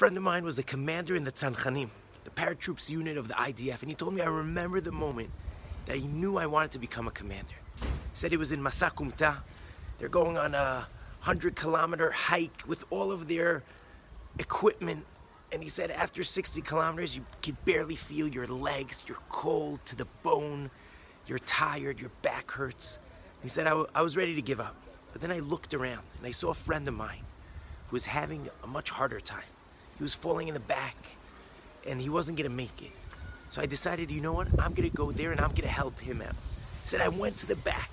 friend 0.00 0.16
of 0.16 0.22
mine 0.22 0.42
was 0.42 0.58
a 0.58 0.62
commander 0.62 1.14
in 1.14 1.24
the 1.24 1.30
Tzanchanim, 1.30 1.90
the 2.24 2.30
paratroops 2.30 2.88
unit 2.88 3.18
of 3.18 3.28
the 3.28 3.34
IDF, 3.34 3.82
and 3.82 3.90
he 3.90 3.94
told 3.94 4.14
me 4.14 4.22
I 4.22 4.28
remember 4.28 4.80
the 4.80 4.90
moment 4.90 5.28
that 5.84 5.98
he 5.98 6.06
knew 6.06 6.38
I 6.38 6.46
wanted 6.46 6.70
to 6.70 6.78
become 6.78 7.06
a 7.06 7.10
commander. 7.10 7.56
He 7.82 7.86
said 8.14 8.30
he 8.30 8.38
was 8.38 8.50
in 8.50 8.62
Masa 8.62 8.90
Kumta. 8.90 9.36
They're 9.98 10.08
going 10.08 10.38
on 10.38 10.54
a 10.54 10.88
hundred 11.20 11.54
kilometer 11.54 12.10
hike 12.10 12.62
with 12.66 12.82
all 12.88 13.12
of 13.12 13.28
their 13.28 13.62
equipment. 14.38 15.04
And 15.52 15.62
he 15.62 15.68
said 15.68 15.90
after 15.90 16.24
60 16.24 16.62
kilometers, 16.62 17.14
you 17.14 17.26
could 17.42 17.62
barely 17.66 17.96
feel 17.96 18.26
your 18.26 18.46
legs. 18.46 19.04
You're 19.06 19.18
cold 19.28 19.84
to 19.84 19.96
the 19.96 20.06
bone. 20.22 20.70
You're 21.26 21.40
tired. 21.40 22.00
Your 22.00 22.10
back 22.22 22.50
hurts. 22.50 23.00
He 23.42 23.48
said, 23.48 23.66
I, 23.66 23.76
w- 23.76 23.88
I 23.94 24.00
was 24.00 24.16
ready 24.16 24.34
to 24.34 24.40
give 24.40 24.60
up. 24.60 24.76
But 25.12 25.20
then 25.20 25.30
I 25.30 25.40
looked 25.40 25.74
around 25.74 26.04
and 26.16 26.26
I 26.26 26.30
saw 26.30 26.52
a 26.52 26.54
friend 26.54 26.88
of 26.88 26.94
mine 26.94 27.26
who 27.88 27.96
was 27.96 28.06
having 28.06 28.48
a 28.64 28.66
much 28.66 28.88
harder 28.88 29.20
time. 29.20 29.44
He 30.00 30.02
was 30.02 30.14
falling 30.14 30.48
in 30.48 30.54
the 30.54 30.60
back 30.60 30.96
and 31.86 32.00
he 32.00 32.08
wasn't 32.08 32.38
to 32.48 32.48
make 32.48 32.80
it. 32.80 32.90
So 33.50 33.60
I 33.60 33.66
decided, 33.66 34.10
you 34.10 34.22
know 34.22 34.32
what? 34.32 34.48
I'm 34.58 34.72
to 34.74 34.88
go 34.88 35.12
there 35.12 35.30
and 35.30 35.38
I'm 35.38 35.52
to 35.52 35.68
help 35.68 36.00
him 36.00 36.22
out. 36.22 36.34
Said, 36.86 37.02
I 37.02 37.08
went 37.08 37.36
to 37.38 37.46
the 37.46 37.56
back 37.56 37.90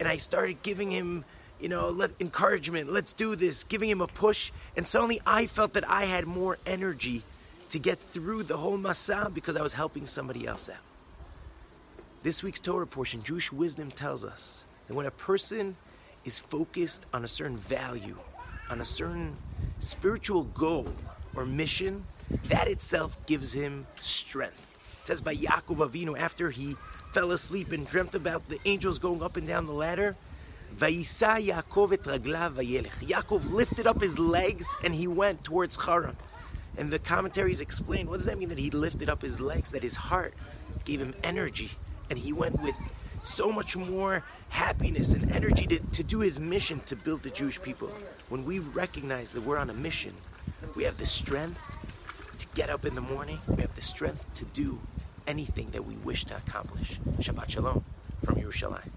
and 0.00 0.08
I 0.08 0.16
started 0.16 0.60
giving 0.64 0.90
him, 0.90 1.24
you 1.60 1.68
know, 1.68 1.90
let, 1.90 2.10
encouragement. 2.18 2.90
Let's 2.90 3.12
do 3.12 3.36
this, 3.36 3.62
giving 3.62 3.88
him 3.88 4.00
a 4.00 4.08
push. 4.08 4.50
And 4.76 4.88
suddenly 4.88 5.20
I 5.24 5.46
felt 5.46 5.74
that 5.74 5.88
I 5.88 6.06
had 6.06 6.26
more 6.26 6.58
energy 6.66 7.22
to 7.70 7.78
get 7.78 8.00
through 8.00 8.42
the 8.42 8.56
whole 8.56 8.76
Masa 8.76 9.32
because 9.32 9.54
I 9.54 9.62
was 9.62 9.72
helping 9.72 10.08
somebody 10.08 10.48
else 10.48 10.68
out. 10.68 10.82
This 12.24 12.42
week's 12.42 12.58
Torah 12.58 12.88
portion, 12.88 13.22
Jewish 13.22 13.52
wisdom 13.52 13.92
tells 13.92 14.24
us 14.24 14.64
that 14.88 14.94
when 14.94 15.06
a 15.06 15.12
person 15.12 15.76
is 16.24 16.40
focused 16.40 17.06
on 17.14 17.22
a 17.22 17.28
certain 17.28 17.56
value, 17.56 18.16
on 18.68 18.80
a 18.80 18.84
certain 18.84 19.36
spiritual 19.78 20.42
goal 20.42 20.92
or 21.36 21.46
mission, 21.46 22.04
that 22.46 22.68
itself 22.68 23.18
gives 23.26 23.52
him 23.52 23.86
strength. 24.00 24.76
It 25.02 25.06
says 25.06 25.20
by 25.20 25.36
Yaakov 25.36 25.88
Avinu 25.88 26.18
after 26.18 26.50
he 26.50 26.76
fell 27.12 27.30
asleep 27.32 27.72
and 27.72 27.86
dreamt 27.86 28.14
about 28.14 28.48
the 28.48 28.58
angels 28.64 28.98
going 28.98 29.22
up 29.22 29.36
and 29.36 29.46
down 29.46 29.66
the 29.66 29.72
ladder. 29.72 30.16
Vayisa 30.76 31.46
Yaakov 31.46 31.92
et 31.92 32.02
raglav. 32.02 32.54
Yaakov 32.54 33.52
lifted 33.52 33.86
up 33.86 34.00
his 34.00 34.18
legs 34.18 34.76
and 34.84 34.94
he 34.94 35.06
went 35.06 35.44
towards 35.44 35.82
Haran. 35.82 36.16
And 36.76 36.92
the 36.92 36.98
commentaries 36.98 37.60
explain 37.60 38.08
what 38.08 38.18
does 38.18 38.26
that 38.26 38.38
mean 38.38 38.48
that 38.50 38.58
he 38.58 38.70
lifted 38.70 39.08
up 39.08 39.22
his 39.22 39.40
legs, 39.40 39.70
that 39.70 39.82
his 39.82 39.96
heart 39.96 40.34
gave 40.84 41.00
him 41.00 41.14
energy, 41.22 41.70
and 42.10 42.18
he 42.18 42.32
went 42.32 42.60
with 42.60 42.74
so 43.22 43.50
much 43.50 43.76
more 43.76 44.22
happiness 44.50 45.14
and 45.14 45.32
energy 45.32 45.66
to, 45.66 45.78
to 45.78 46.04
do 46.04 46.20
his 46.20 46.38
mission 46.38 46.80
to 46.86 46.94
build 46.94 47.22
the 47.22 47.30
Jewish 47.30 47.60
people. 47.60 47.90
When 48.28 48.44
we 48.44 48.58
recognize 48.58 49.32
that 49.32 49.40
we're 49.40 49.56
on 49.56 49.70
a 49.70 49.74
mission, 49.74 50.14
we 50.74 50.84
have 50.84 50.98
the 50.98 51.06
strength 51.06 51.60
to 52.38 52.46
get 52.54 52.70
up 52.70 52.84
in 52.84 52.94
the 52.94 53.00
morning, 53.00 53.38
we 53.48 53.62
have 53.62 53.74
the 53.74 53.82
strength 53.82 54.32
to 54.34 54.44
do 54.46 54.78
anything 55.26 55.70
that 55.70 55.84
we 55.84 55.96
wish 55.96 56.24
to 56.26 56.36
accomplish. 56.36 57.00
Shabbat 57.20 57.50
Shalom 57.50 57.84
from 58.24 58.36
Yerushalayim. 58.36 58.96